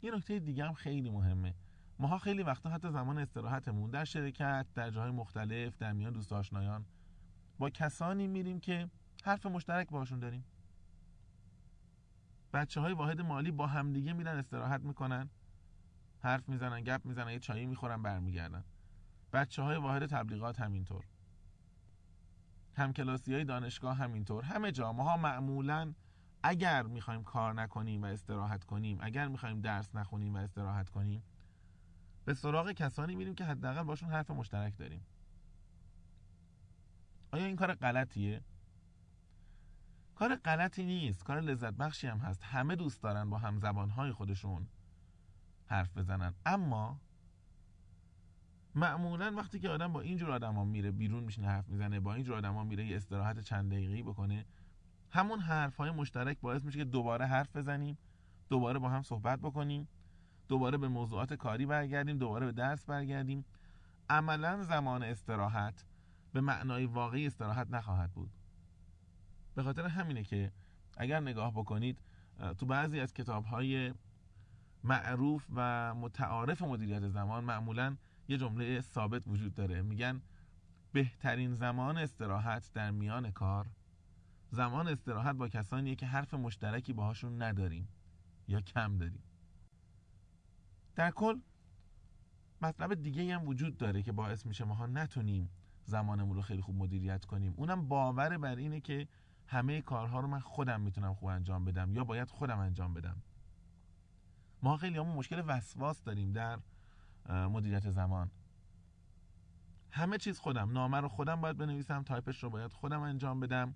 [0.03, 1.55] یه نکته دیگه هم خیلی مهمه.
[2.01, 6.85] ماها خیلی وقتا حتی زمان استراحتمون در شرکت در جاهای مختلف در میان دوست آشنایان
[7.59, 8.91] با کسانی میریم که
[9.25, 10.45] حرف مشترک باشون داریم.
[12.53, 15.31] بچه های واحد مالی با همدیگه میرن استراحت می‌کنن
[16.19, 18.65] حرف می‌زنن گپ می‌زنن یه چایی می‌خورن برمیگردن.
[19.33, 21.05] بچه های واحد تبلیغات همینطور.
[22.75, 24.45] همکلاسی های دانشگاه همینطور.
[24.45, 24.93] همه جا.
[24.93, 25.95] ما ها معمولا
[26.43, 31.23] اگر می‌خوایم کار نکنیم و استراحت کنیم اگر می‌خوایم درس نخونیم و استراحت کنیم
[32.31, 35.01] به سراغ کسانی میریم که حداقل باشون حرف مشترک داریم.
[37.33, 38.41] آیا این کار غلطیه؟
[40.15, 41.25] کار غلطی نیست.
[41.25, 42.43] کار لذت بخشی هم هست.
[42.43, 44.67] همه دوست دارن با هم زبانهای خودشون
[45.67, 46.35] حرف بزنن.
[46.47, 47.01] اما
[48.75, 52.37] معمولا وقتی که آدم با اینجور آدم ها میره بیرون میشینه حرف می‌زنه با اینجور
[52.37, 54.45] آدم ها میره یه استراحت چند دقیقی بکنه
[55.11, 57.99] همون حرف های مشترک باعث میشه که دوباره حرف بزنیم
[58.49, 59.89] دوباره با هم صحبت بکنیم.
[60.51, 63.45] دوباره به موضوعات کاری برگردیم دوباره به درس برگردیم.
[64.09, 65.85] عملا زمان استراحت
[66.33, 68.31] به معنای واقعی استراحت نخواهد بود.
[69.55, 70.53] به خاطر همینه که
[70.97, 71.99] اگر نگاه بکنید
[72.59, 73.95] تو بعضی از کتاب های
[74.85, 77.97] معروف و متعارف مدیریت زمان معمولا
[78.29, 79.83] یه جمله ثابت وجود داره.
[79.83, 80.23] میگن
[80.93, 83.67] بهترین زمان استراحت در میان کار
[84.51, 87.89] زمان استراحت با کسانیه که حرف مشترکی باهاشون نداریم
[88.49, 89.23] یا کم داریم.
[90.97, 91.41] در کل
[92.63, 95.51] مطلب دیگه هم وجود داره که باعث میشه ماها نتونیم
[95.85, 97.55] زمانمون رو خیلی خوب مدیریت کنیم.
[97.57, 99.09] اونم باور بر اینه که
[99.47, 103.23] همه کارها رو من خودم می‌تونم خوب انجام بدم یا باید خودم انجام بدم.
[104.63, 106.59] ما خیلی همون مشکل وسواس داریم در
[107.29, 108.31] مدیریت زمان.
[109.91, 113.75] همه چیز خودم نامه رو خودم باید بنویسم تایپش رو باید خودم انجام بدم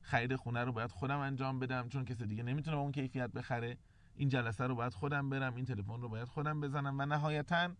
[0.00, 3.78] خرید خونه رو باید خودم انجام بدم چون کسی دیگه نمی‌تونه اون کیفیت بخره.
[4.18, 7.70] این جلسه رو باید خودم برم این تلفن رو باید خودم بزنم و نهایتا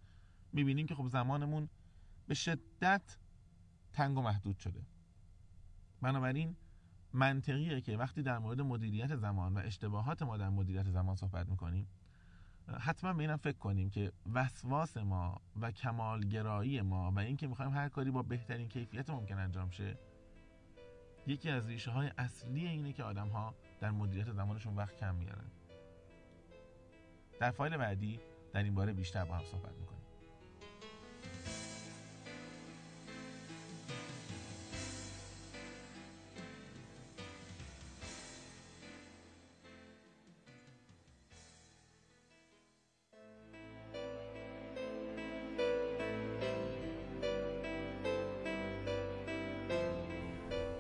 [0.53, 1.68] می‌بینیم که خب زمانمون
[2.27, 3.16] به شدت
[3.92, 4.83] تنگ و محدود شده.
[6.03, 6.57] بنابراین
[7.12, 11.87] منطقیه که وقتی در مورد مدیریت زمان و اشتباهات ما در مدیریت زمان صحبت می‌کنیم
[12.81, 17.88] حتما به اینم فکر کنیم که وسواس ما و کمالگرایی ما و اینکه می‌خوایم هر
[17.88, 19.98] کاری با بهترین کیفیت ممکن انجام شه
[21.27, 25.51] یکی از ریشه های اصلی اینه که آدم ها در مدیریت زمانشون وقت کم میارن
[27.40, 28.20] در فایل بعدی
[28.53, 29.98] در این باره بیشتر با هم صحبت می‌کنیم.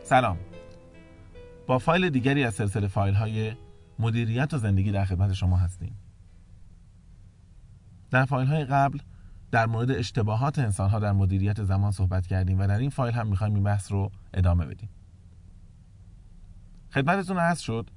[0.02, 0.38] سلام.
[1.66, 3.52] با فایل دیگری از سلسله فایل های
[3.98, 6.07] مدیریت و زندگی در خدمت شما هستیم.
[8.10, 8.98] در فایل های قبل
[9.50, 13.26] در مورد اشتباهات انسان ها در مدیریت زمان صحبت کردیم و در این فایل هم
[13.26, 14.88] می‌خوایم این بحث رو ادامه بدیم.
[16.90, 17.90] خدمتتون عرض شد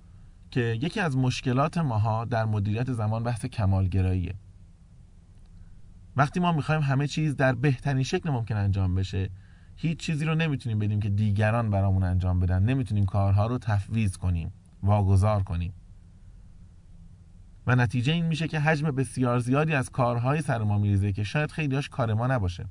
[0.51, 4.35] که یکی از مشکلات ماها در مدیریت زمان بحث کمالگراییه.
[6.15, 9.29] وقتی ما می‌خوایم همه چیز در بهترین شکل ممکن انجام بشه
[9.75, 12.63] هیچ چیزی رو نمی‌تونیم بدیم که دیگران برامون انجام بدن.
[12.63, 15.73] نمی‌تونیم کارها رو تفویض کنیم واگذار کنیم.
[17.67, 21.51] و نتیجه این میشه که حجم بسیار زیادی از کارهای سر ما میریزه که شاید
[21.51, 22.65] خیلیاش کار ما نباشه.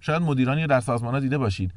[0.00, 1.74] شاید مدیرانی در سازمان ها دیده باشید.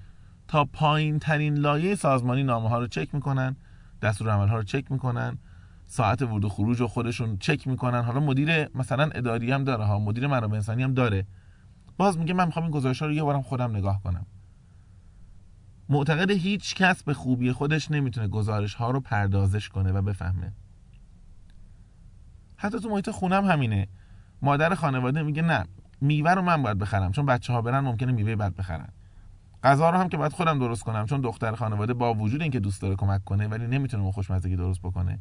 [0.47, 3.55] تا پایین ترین لایه سازمانی نامه ها رو چک می‌کنن
[4.01, 5.37] دستور عمل ها رو چک می‌کنن
[5.85, 8.01] ساعت ورود و خروج رو خودشون چک می‌کنن.
[8.01, 11.27] حالا مدیر مثلا اداری هم داره ها مدیر منابع انسانی هم داره.
[11.97, 14.25] باز میگه من می‌خوام این گزارش ها رو یه بارم خودم نگاه کنم.
[15.93, 20.53] معتقد هیچ کس به خوبی خودش نمی‌تونه گزارش ها رو پردازش کنه و بفهمه.
[22.55, 23.87] حتی تو محیط خونم همینه.
[24.41, 25.65] مادر خانواده میگه نه
[26.01, 28.89] میوه رو من باید بخرم چون بچه ها برن ممکنه میوه بد بخرن.
[29.63, 32.81] غذا رو هم که باید خودم درست کنم چون دختر خانواده با وجود اینکه دوست
[32.81, 35.19] داره کمک کنه ولی نمی‌تونه اون خوشمزگی درست بکنه.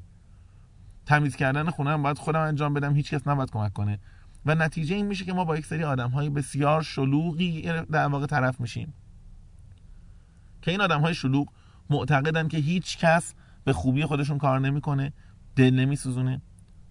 [1.06, 3.98] تمیز کردن خونه هم باید خودم انجام بدم هیچ کس نباید کمک کنه.
[4.46, 8.26] و نتیجه این میشه که ما با یک سری آدم های بسیار شلوغی در واقع
[8.26, 8.94] طرف میشیم.
[10.62, 11.48] که این آدم های شلوغ
[11.90, 15.12] معتقدن که هیچ کس به خوبی خودشون کار نمی‌کنه
[15.56, 16.42] دل نمیسوزونه.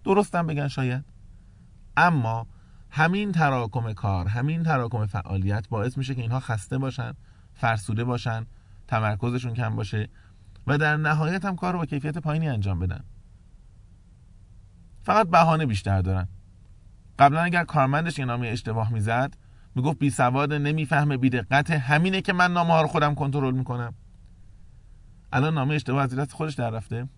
[0.04, 1.04] درستم بگن شاید.
[1.96, 2.46] اما
[2.90, 7.12] همین تراکم کار همین تراکم فعالیت باعث میشه که اینها خسته باشن
[7.54, 8.46] فرسوده باشن
[8.88, 10.08] تمرکزشون کم باشه
[10.66, 13.04] و در نهایت هم کار رو با کیفیت پایینی انجام بدن.
[15.02, 16.28] فقط بهانه بیشتر دارن.
[17.18, 19.36] قبلا اگر کارمندش یه نامه اشتباه می‌زد
[19.74, 23.94] می‌گفت بی سواد نمی‌فهمه بی دقت همینه که من نامه ها رو خودم کنترل می‌کنم.
[25.32, 27.08] الان نامه اشتباه از دست خودش در رفته.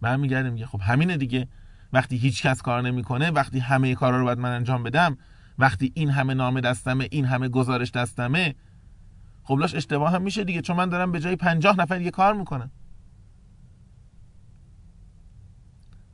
[0.00, 1.48] برمیگرده میگه خب همینه دیگه.
[1.92, 5.18] وقتی هیچ کس کار نمی‌کنه وقتی همه کارا رو باید من انجام بدم
[5.58, 8.54] وقتی این همه نامه دستمه این همه گزارش دستمه
[9.42, 10.60] خب لاش اشتباه هم میشه دیگه.
[10.62, 12.70] چون من دارم به جای پنجاه نفر یه کار می‌کنم.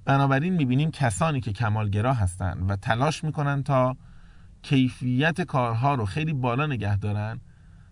[0.04, 3.96] بنابراین می‌بینیم کسانی که کمالگرا هستند و تلاش می‌کنن تا
[4.68, 7.40] کیفیت کارها رو خیلی بالا نگه دارن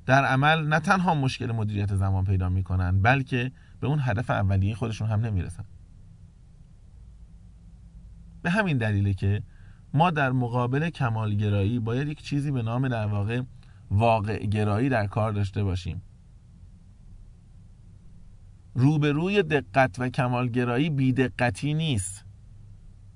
[0.06, 5.08] در عمل نه تنها مشکل مدیریت زمان پیدا می‌کنن بلکه به اون هدف اولیه خودشون
[5.08, 5.64] هم نمی‌رسن.
[8.42, 9.42] به همین دلیله که
[9.94, 13.42] ما در مقابل کمالگرایی باید یک چیزی به نام در واقع
[13.90, 16.02] واقع گرایی در کار داشته باشیم.
[18.74, 22.24] روبروی دقت و کمالگرایی بیدقتی نیست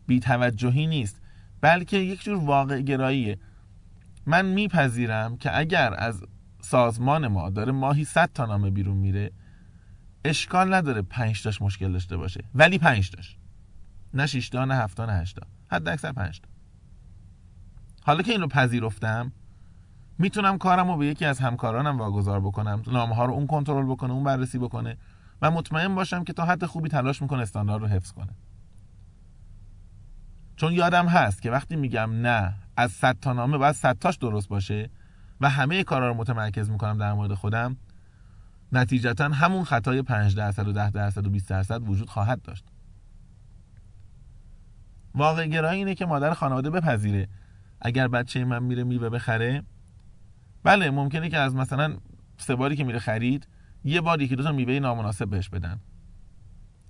[0.06, 1.20] بیتوجهی نیست
[1.60, 3.38] بلکه یک جور واقع گراییه
[4.28, 6.22] من میپذیرم که اگر از
[6.60, 9.32] سازمان ما داره ماهی 100 تا نامه بیرون میره
[10.24, 12.44] اشکال نداره 5 تاش مشکل داشته باشه.
[12.54, 13.36] ولی 5 تاش.
[14.14, 15.46] نه 6 تا نه 7 تا نه 8 تا.
[15.70, 16.48] حد اکثر 5 تا.
[18.02, 19.32] حالا که این رو پذیرفتم
[20.18, 24.12] می‌تونم کارم رو به یکی از همکارانم واگذار بکنم نامه ها رو اون کنترل بکنه
[24.12, 24.96] اون بررسی بکنه
[25.42, 28.36] و مطمئن باشم که تا حد خوبی تلاش می‌کنه استاندارد رو حفظ کنه.
[30.56, 34.48] چون یادم هست که وقتی میگم نه از 100 تا نامه باید 100 تاش درست
[34.48, 34.90] باشه
[35.40, 37.76] و همه کارا رو متمرکز می‌کنم در مورد خودم.
[38.72, 42.64] نتیجتا همون خطای 5 درصد و 10 درصد و 20 درصد وجود خواهد داشت.
[45.14, 47.28] واقع گرایی اینه که مادر خانواده بپذیره.
[47.80, 49.62] اگر بچه من میره میوه بخره
[50.62, 51.96] بله ممکنه که از مثلا
[52.36, 53.48] سه باری که میره خرید
[53.84, 55.80] یه بار یکی دو تا میوه نامناسب بهش بدن.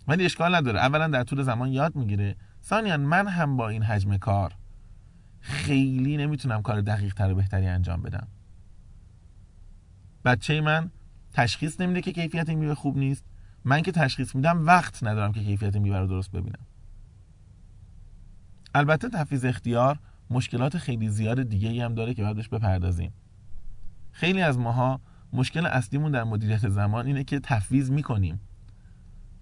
[0.08, 0.78] ولی اشکال نداره.
[0.78, 2.36] اولا در طول زمان یاد می‌گیره.
[2.64, 4.57] ثانیا من هم با این حجم کار
[5.48, 8.28] خیلی نمی‌تونم کار دقیق تر و بهتری انجام بدم.
[10.24, 10.90] بچه من
[11.32, 13.24] تشخیص نمیده که کیفیت میوه خوب نیست.
[13.64, 16.66] من که تشخیص میدم وقت ندارم که کیفیت میوه رو درست ببینم.
[18.74, 19.98] البته تفیز اختیار
[20.30, 23.12] مشکلات خیلی زیاد دیگه ای هم داره که بهش بپردازیم.
[24.12, 25.00] خیلی از ماها
[25.32, 28.40] مشکل اصلیمون در مدیریت زمان اینه که تفویض می‌کنیم.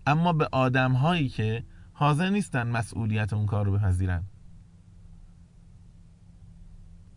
[0.06, 4.24] اما به آدم هایی که حاضر نیستن مسئولیت اون کار رو بپذیرن.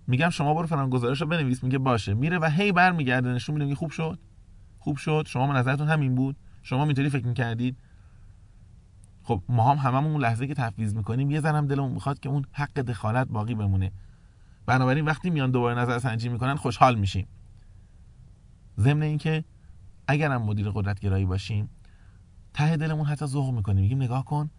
[0.10, 2.14] میگم شما برو فلان گزارش رو بنویس میگه باشه.
[2.14, 4.20] میره و هی برمیگرده نشون میده خوب شد.
[4.80, 5.24] خوب شد.
[5.28, 7.78] شما نظرتون همین بود؟ شما اینطوری فکر می‌کردید؟
[9.24, 12.46] خب ما هم هممون اون لحظه که تفویض می‌کنیم یه زنم دلمون می‌خواد که اون
[12.52, 13.92] حق دخالت باقی بمونه.
[14.66, 17.28] بنابراین وقتی میان دوباره نظر سنجی می‌کنن خوشحال میشیم.
[18.78, 19.44] ضمن اینکه
[20.08, 21.70] اگرم مدیر قدرت گرایی باشیم
[22.54, 23.82] ته دلمون حتی ذوق می‌کنیم.
[23.82, 24.50] میگیم نگاه کن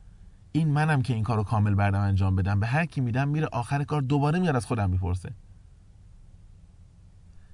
[0.53, 2.61] این منم که این کارو کامل بردم انجام بدم.
[2.61, 5.33] به هر کی میدم میره آخر کار دوباره میاد از خودم می‌پرسه.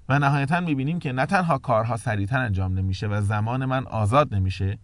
[0.08, 4.78] و نهایتا می‌بینیم که نه تنها کارها سریعتر انجام نمیشه و زمان من آزاد نمیشه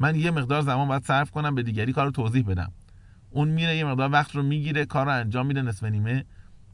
[0.00, 2.72] من یه مقدار زمان باید صرف کنم به دیگری کار رو توضیح بدم.
[3.30, 6.24] اون میره یه مقدار وقت رو می‌گیره کار رو انجام میده نصف نیمه.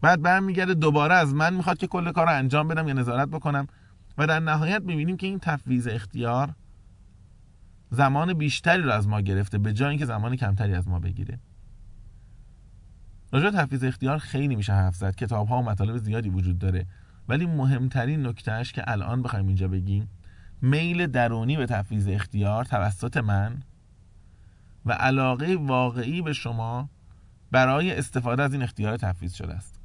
[0.01, 3.67] بعد برمیگرده دوباره از من می‌خواد که کل کار رو انجام بدم یا نظارت بکنم.
[4.19, 6.55] و در نهایت می‌بینیم که این تفویض اختیار
[7.93, 11.39] زمان بیشتری رو از ما گرفته به جای اینکه زمان کمتری از ما بگیره.
[13.33, 15.15] راجع تفویض اختیار خیلی میشه حرف زد.
[15.15, 16.87] کتاب ها و مطالب زیادی وجود داره.
[17.29, 20.09] ولی مهمترین نکتهش که الان بخوایم اینجا بگیم
[20.63, 23.63] میل درونی به تفویض اختیار توسط من
[24.87, 26.89] و علاقه واقعی به شما
[27.51, 29.81] برای استفاده از این اختیار تفویض شده است.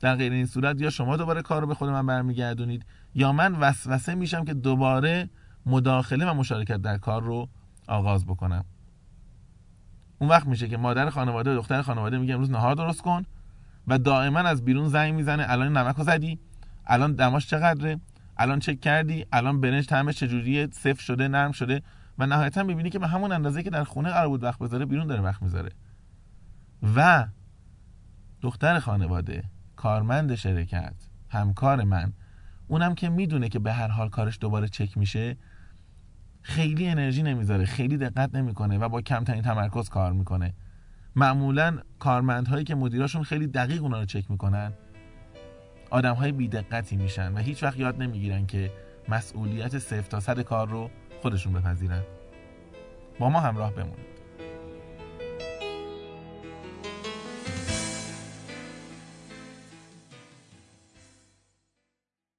[0.00, 3.54] در غیر این صورت یا شما دوباره کار رو به خود من برمیگردونید یا من
[3.54, 5.30] وسوسه میشم که دوباره
[5.66, 7.48] مداخله و مشارکت در کار رو
[7.88, 8.64] آغاز بکنم
[10.18, 13.22] اون وقت میشه که مادر خانواده و دختر خانواده میگه امروز نهار درست کن
[13.86, 16.38] و دائما از بیرون زنگ می‌زنه الان نمک رو زدی
[16.86, 18.00] الان دماش چقدره
[18.36, 21.82] الان چک کردی الان برنج طعمش چجوریه صفر شده نرم شده
[22.18, 25.06] و نهایتا می‌بینی که به همون اندازه که در خونه قرار بود وقت بذاره بیرون
[25.06, 25.70] داره وقت می‌ذاره.
[26.96, 27.26] و
[28.42, 29.44] دختر خانواده
[29.76, 30.94] کارمند شرکت
[31.28, 32.12] همکار من
[32.68, 35.36] اونم که می‌دونه که به هر حال کارش دوباره چک میشه
[36.42, 40.54] خیلی انرژی نمی‌ذاره خیلی دقت نمی‌کنه و با کمترین تمرکز کار می‌کنه.
[41.16, 44.72] معمولا کارمندهایی که مدیراشون خیلی دقیق اونا رو چک می‌کنن
[45.90, 48.70] آدم های بیدقتی میشن و هیچ وقت یاد نمی‌گیرن که
[49.08, 50.90] مسئولیت صفر تا صد کار رو
[51.22, 52.02] خودشون بپذیرن.
[53.18, 54.11] با ما همراه بمونید.